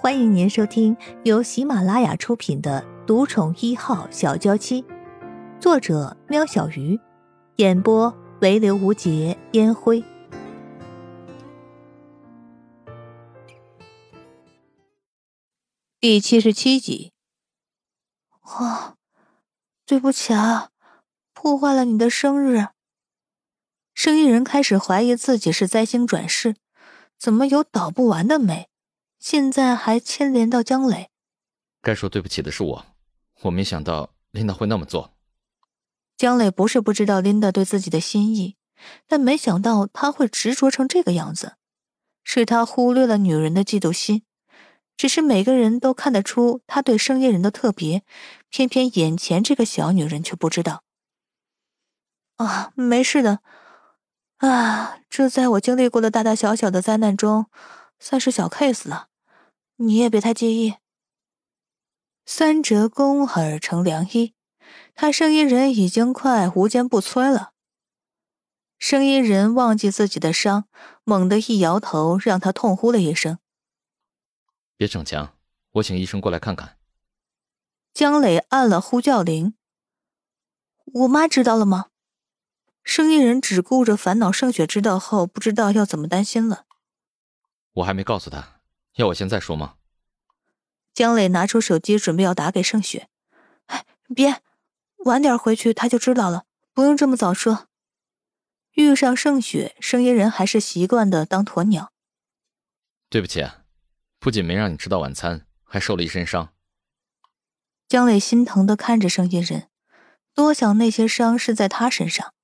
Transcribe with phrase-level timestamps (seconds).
[0.00, 4.82] 欢迎您收听由喜马拉雅出品的《独宠一号小娇妻》，
[5.60, 7.00] 作者：喵小鱼，
[7.56, 10.04] 演播：唯留无节烟灰。
[15.98, 17.12] 第七十七集。
[18.42, 18.94] 啊，
[19.84, 20.68] 对不起啊，
[21.34, 22.68] 破坏了你的生日。
[23.94, 26.54] 生意人开始怀疑自己是灾星转世，
[27.18, 28.67] 怎么有倒不完的霉？
[29.18, 31.10] 现在还牵连到江磊，
[31.82, 32.86] 该说对不起的是我，
[33.42, 35.14] 我没想到琳达会那么做。
[36.16, 38.56] 江磊不是不知道琳达对自己的心意，
[39.06, 41.56] 但没想到他会执着成这个样子，
[42.24, 44.22] 是他忽略了女人的嫉妒心。
[44.96, 48.02] 只是每个人都看得出他对生意人的特别，
[48.48, 50.82] 偏偏眼前这个小女人却不知道。
[52.36, 53.40] 啊，没事的，
[54.38, 57.46] 啊，这在我经历过的大大小小的灾难中，
[58.00, 59.07] 算是小 case 了。
[59.78, 60.74] 你也别太介意。
[62.26, 64.34] 三折肱耳成良医，
[64.94, 67.52] 他声音人已经快无坚不摧了。
[68.78, 70.68] 声音人忘记自己的伤，
[71.04, 73.38] 猛地一摇头，让他痛呼了一声
[74.76, 75.36] ：“别逞强，
[75.72, 76.78] 我请医生过来看看。”
[77.94, 79.54] 江磊按了呼叫铃。
[80.84, 81.86] 我妈知道了吗？
[82.84, 86.66] 声音人只顾着烦恼，盛雪知道后不知道要怎么担心了。
[87.72, 88.57] 我还没告诉他。
[88.98, 89.76] 要我现在说吗？
[90.92, 93.08] 江磊拿出手机，准备要打给盛雪。
[93.66, 94.42] 哎，别，
[95.04, 97.68] 晚点回去他就知道了，不用这么早说。
[98.72, 101.92] 遇上盛雪，声音人还是习惯的当鸵鸟。
[103.08, 103.62] 对不起啊，
[104.18, 106.52] 不仅没让你吃到晚餐，还受了一身伤。
[107.86, 109.68] 江磊心疼的看着声音人，
[110.34, 112.34] 多想那些伤是在他身上。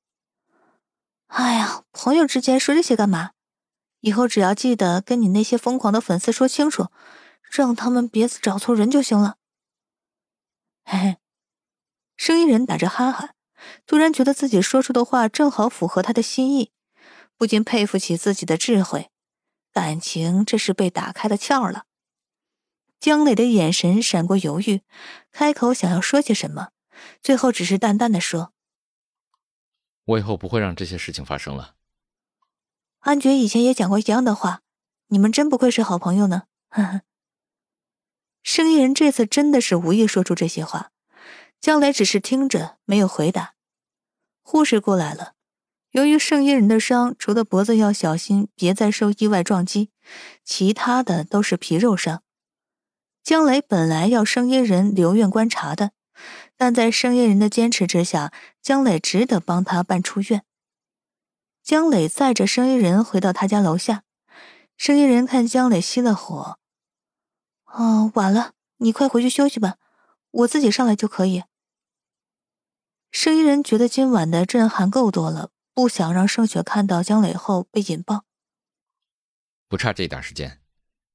[1.26, 3.32] 哎呀，朋友之间说这些干嘛？
[4.04, 6.88] 以后只要记得跟你那些疯狂的粉丝说清楚，
[7.50, 9.38] 让他们别找错人就行了。
[10.84, 11.16] 嘿嘿，
[12.14, 13.32] 声音人打着哈哈，
[13.86, 16.70] 突然觉得自己说出的话正好符合他的心意，
[17.38, 19.08] 不禁佩服起自己的智慧，
[19.72, 21.86] 感情这是被打开了窍了。
[23.00, 24.82] 江磊的眼神闪过犹豫，
[25.32, 26.72] 开口想要说些什么，
[27.22, 28.52] 最后只是淡淡的说
[30.04, 31.76] ：“我以后不会让这些事情发生了。”
[33.04, 34.62] 安觉以前也讲过一样的话，
[35.08, 36.44] 你们真不愧是好朋友呢。
[36.70, 37.02] 呵呵。
[38.42, 40.90] 生意人这次真的是无意说出这些话，
[41.60, 43.56] 江磊只是听着没有回答。
[44.42, 45.34] 护士过来了，
[45.90, 49.90] 由于圣衣人的伤，除了脖子要小心别再受意外撞击，
[50.42, 52.22] 其他的都是皮肉伤。
[53.22, 55.90] 江磊本来要圣衣人留院观察的，
[56.56, 58.32] 但在圣衣人的坚持之下，
[58.62, 60.42] 江磊只得帮他办出院。
[61.64, 64.04] 江磊载着生意人回到他家楼下，
[64.76, 66.58] 生意人看江磊熄了火，
[67.64, 69.78] 哦，晚了，你快回去休息吧，
[70.30, 71.44] 我自己上来就可以。
[73.10, 78.26] 生意人觉得今晚的震撼够多了，不想让盛雪看到江磊后被引爆。
[79.66, 80.60] 不差这一点时间，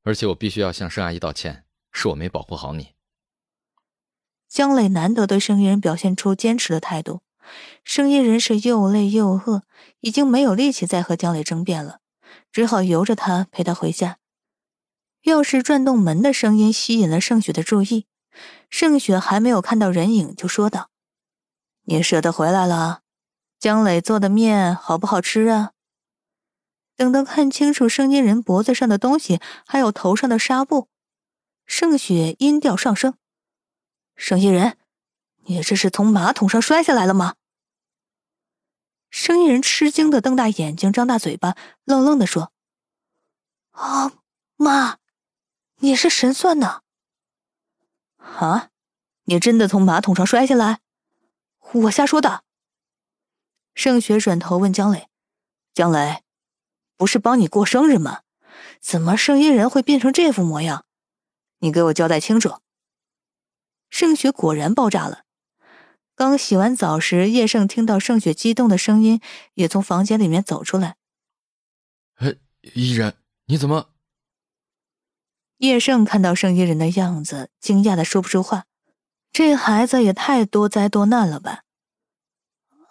[0.02, 2.96] 而且我必须要向盛阿姨道歉，是我没保护好你。
[4.48, 7.22] 江磊难得对生意人表现出坚持的态度。
[7.83, 9.63] 声音人是又累又饿，
[10.01, 12.00] 已经没有力气再和江磊争辩了，
[12.51, 14.17] 只好由着他陪他回家。
[15.23, 18.05] 钥匙转动门的声音吸引了盛雪的注意，
[18.69, 20.89] 盛雪还没有看到人影，就说道
[21.85, 23.01] ：“你舍得回来了？
[23.59, 25.71] 江磊做的面好不好吃啊？”
[26.95, 30.88] 等到看清楚声音人脖子上的东西，还有头上的纱布，
[31.66, 33.16] 盛雪音调上升
[34.16, 34.77] ：“声音人。”
[35.50, 37.34] 你这是从马桶上摔下来了吗？
[39.10, 42.54] 生意人吃惊的瞪大眼睛，张大嘴巴，愣愣的说
[43.74, 44.12] ：“啊，
[44.58, 45.00] 妈，
[45.78, 46.84] 你是神算呢？
[48.20, 48.70] 啊，
[49.24, 50.82] 你真的从马桶上摔下来？
[51.74, 52.44] 我瞎说的。”
[53.74, 55.10] 盛雪转头问江磊
[55.74, 56.24] ：“江磊，
[56.96, 58.22] 不是帮你过生日吗？
[58.80, 60.86] 怎么生意人会变成这副模样？
[61.57, 62.60] 你给我交代清楚。”
[63.90, 65.24] 盛雪果然爆炸了。
[66.19, 69.21] 刚洗完澡时，叶盛听到盛雪激动的声音，
[69.54, 70.98] 也从房间里面走出来。
[72.16, 72.36] 哎，
[72.74, 73.92] 伊人，你怎么？
[75.60, 78.66] 叶盛看到盛伊人的样子，惊讶的说不出话。
[79.31, 81.63] 这孩子也太多灾多难了吧？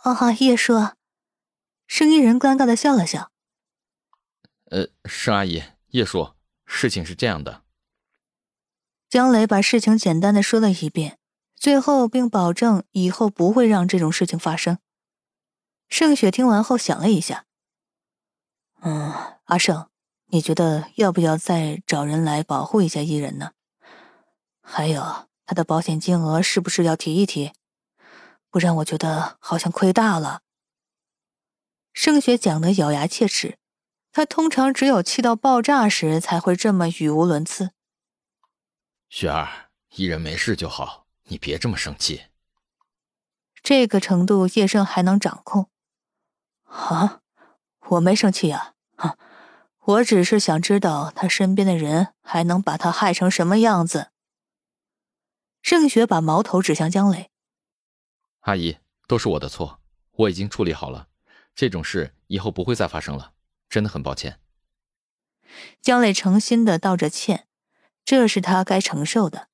[0.04, 0.92] 啊，叶叔。
[1.86, 3.30] 盛伊人尴尬的笑了笑。
[4.70, 6.32] 呃，盛阿姨，叶叔，
[6.64, 7.62] 事情是这样的。
[9.10, 11.18] 江磊把事情简单的说了一遍。
[11.58, 14.78] 最后，并保证以后不会让这种事情发生。
[15.88, 17.46] 盛雪听完后想了一下，
[18.82, 19.12] 嗯，
[19.44, 19.88] 阿胜，
[20.26, 23.52] 你觉得要不要再找人来保护一下伊人呢？
[24.62, 27.52] 还有他的保险金额是不是要提一提？
[28.50, 30.42] 不然我觉得好像亏大了。
[31.92, 33.58] 盛雪讲的咬牙切齿，
[34.12, 37.70] 他通常只有气到爆炸时才会这么语无伦次。
[39.08, 42.24] 雪儿，伊人没事就好，你别这么生气。
[43.62, 45.70] 这个程度，叶盛还能掌控？
[46.64, 47.20] 啊，
[47.88, 49.16] 我没生气呀，哼，
[49.80, 54.10] 我只是想知道他身边的人还能把他害成什么样子。
[55.62, 57.30] 盛雪把矛头指向江磊。
[58.40, 59.80] 阿姨，都是我的错，
[60.12, 61.08] 我已经处理好了，
[61.54, 63.32] 这种事以后不会再发生了，
[63.68, 64.40] 真的很抱歉。
[65.82, 67.48] 江磊诚心的道着歉，
[68.04, 69.48] 这是他该承受的。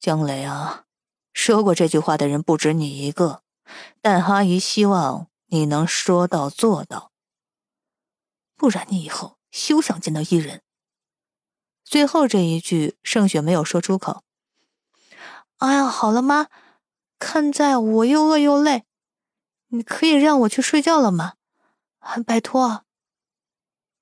[0.00, 0.86] 江磊啊。
[1.32, 3.42] 说过这句话的人不止你一个，
[4.00, 7.12] 但阿姨希望你能说到做到，
[8.56, 10.62] 不然你以后休想见到伊人。
[11.84, 14.24] 最后这一句，盛雪没有说出口。
[15.58, 16.48] 哎呀，好了妈，
[17.18, 18.84] 看在我又饿又累，
[19.68, 21.34] 你可以让我去睡觉了吗？
[22.26, 22.84] 拜托。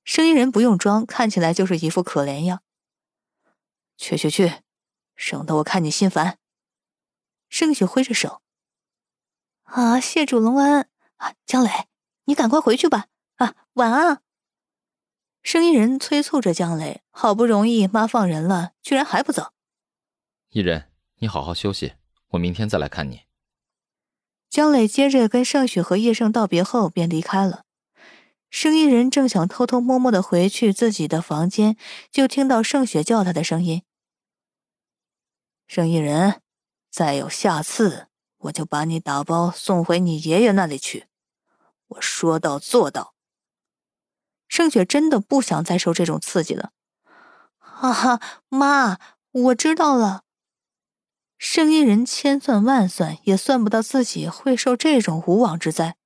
[0.05, 2.62] 生意人不用装，看起来就是一副可怜样。
[3.97, 4.62] 去去去，
[5.19, 6.38] 省得我看你心烦。
[7.50, 8.41] 盛雪挥着手
[9.65, 11.70] ：“啊，谢主隆恩啊，江磊，
[12.25, 13.09] 你赶快回去吧。
[13.37, 14.23] 啊，晚安。”
[15.43, 19.53] 生意人催促着江磊，好不容易妈放人了，居然还不走。
[20.50, 21.94] 一人，你好好休息，
[22.29, 23.23] 我明天再来看你。
[24.49, 27.64] 江磊接着跟盛雪和叶盛道别后便离开了。
[28.50, 31.76] 生意人正想偷偷摸摸的回去自己的房间，
[32.11, 33.82] 就听到盛雪叫他的声音
[35.69, 36.41] ：“生意人。”
[36.91, 41.05] 再有下次，我就把你打包送回你爷爷那里去。
[41.87, 43.15] 我说到做到。
[44.49, 46.73] 盛雪真的不想再受这种刺激了。
[47.59, 48.99] 哈哈，妈，
[49.31, 50.23] 我知道了。
[51.37, 55.97] 生意人千算万算也算不到自己会受这种无妄之灾。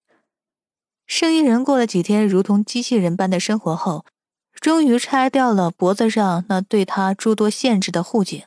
[1.06, 4.04] 生意人过了几天如同机器人般的生活后，
[4.52, 8.44] 终于拆掉了脖子上那对他诸多限制的护颈。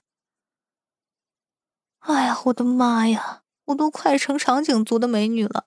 [2.05, 3.41] 哎呀，我的妈呀！
[3.65, 5.65] 我都快成长颈族的美女了。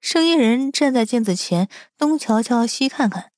[0.00, 3.30] 生意人站在镜子前，东瞧瞧，西看看，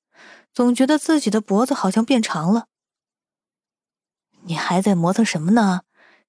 [0.55, 2.67] 总觉得自己的脖子好像变长了。
[4.43, 5.81] 你还在磨蹭什么呢？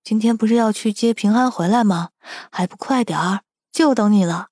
[0.03, 2.09] 今天不是要去接平安回来吗？
[2.51, 3.41] 还不快点儿，
[3.71, 4.47] 就等你了。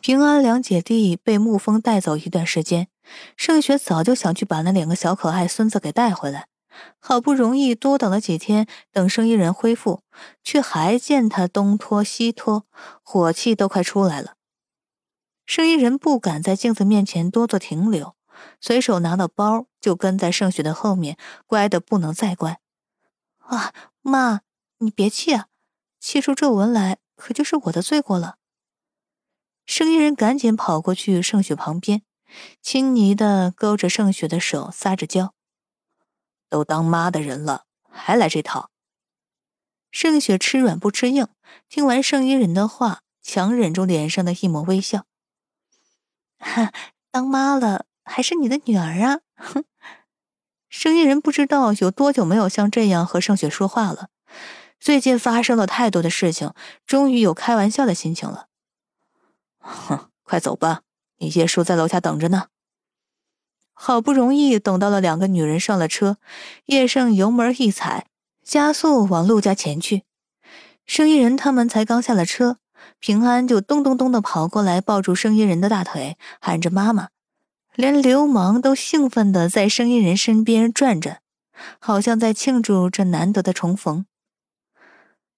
[0.00, 2.88] 平安两姐弟被沐风带走一段时间，
[3.36, 6.48] 盛雪早就想去把那两个小可爱孙子给带回来。
[6.98, 10.02] 好不容易多等了几天，等生意人恢复，
[10.42, 12.66] 却还见他东拖西拖，
[13.02, 14.34] 火气都快出来了。
[15.44, 18.16] 生意人不敢在镜子面前多做停留，
[18.60, 22.58] 随手拿了包就跟在盛雪的后面，乖的不能再乖。
[23.38, 23.72] 啊，
[24.02, 24.40] 妈，
[24.78, 25.46] 你别气啊，
[26.00, 28.38] 气出皱纹来可就是我的罪过了。
[29.64, 32.02] 生意人赶紧跑过去盛雪旁边，
[32.60, 35.35] 亲昵的勾着盛雪的手，撒着娇。
[36.56, 38.70] 都当妈的人了，还来这套？
[39.90, 41.28] 盛雪吃软不吃硬，
[41.68, 45.04] 听完盛一人的话，强忍住脸上的一抹微笑。
[46.38, 46.72] 哈，
[47.10, 49.20] 当妈了还是你的女儿啊？
[49.36, 49.64] 哼！
[50.70, 54.08] 盛一人不知道有多久没有像这样和盛雪说话了。
[54.80, 56.54] 最近发生了太多的事情，
[56.86, 58.48] 终于有开玩笑的心情了。
[59.60, 60.80] 哼，快走吧，
[61.18, 62.48] 你叶叔在楼下等着呢。
[63.78, 66.16] 好不容易等到了两个女人上了车，
[66.64, 68.06] 叶盛油门一踩，
[68.42, 70.04] 加速往陆家前去。
[70.86, 72.56] 生意人他们才刚下了车，
[72.98, 77.08] 平安就咚咚咚的跑过来，抱住生意人的大腿，喊着妈妈。
[77.74, 81.18] 连流氓都兴奋的在生意人身边转着，
[81.78, 84.06] 好像在庆祝这难得的重逢。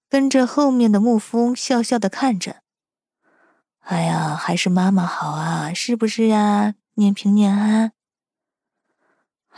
[0.08, 2.62] 跟着后面的沐风笑笑的看着，
[3.80, 6.74] 哎呀，还是妈妈好啊，是不是呀？
[6.94, 7.92] 念平念安。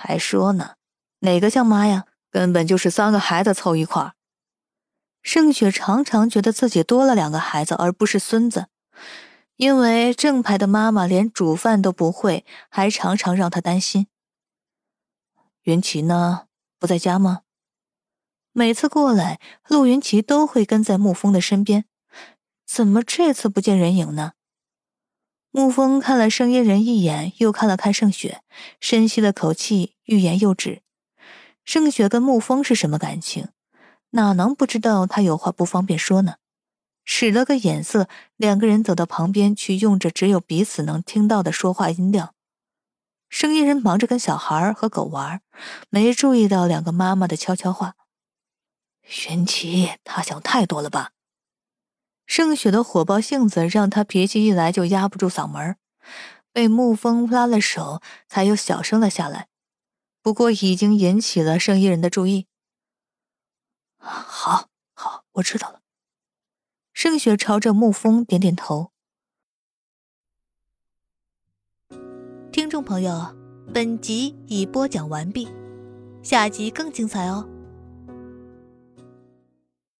[0.02, 0.76] 还说呢，
[1.18, 2.06] 哪个像妈呀？
[2.30, 4.14] 根本就是三个孩子凑一块儿。
[5.22, 8.68] 盛雪常常觉得自己多了两个孩子，而不是孙子，
[9.56, 14.06] 因为正牌的妈妈连煮饭都不会，还常常让她担心。
[15.64, 16.46] 云奇呢？
[16.78, 17.42] 不在家吗？
[18.52, 19.38] 每次过来，
[19.68, 21.84] 陆云奇都会跟在沐风的身边，
[22.66, 24.32] 怎么这次不见人影呢？
[25.52, 28.42] 沐风看了盛嫣人一眼，又看了看盛雪，
[28.80, 30.82] 深吸了口气，欲言又止。
[31.64, 33.48] 盛雪跟沐风是什么感情？
[34.10, 36.36] 哪能不知道他有话不方便说呢？
[37.04, 42.34] 使了个眼色，两个人走到旁边去，用着只有彼此能听到的说话音量。
[43.28, 45.40] 生意人忙着跟小孩和狗玩，
[45.88, 47.94] 没注意到两个妈妈的悄悄话。
[49.02, 51.10] 玄奇，他想太多了吧？
[52.30, 55.76] 盛雪的火爆性子让他脾气一来就压不住嗓门，
[56.52, 59.48] 被沐风拉了手，才又小声了下来。
[60.22, 62.46] 不过已经引起了生意人的注意。
[63.98, 65.80] 好，好，我知道了。
[66.92, 68.92] 盛雪朝着沐风点点头。
[72.52, 73.36] 听众朋友，
[73.74, 75.48] 本集已播讲完毕，
[76.22, 77.48] 下集更精彩哦。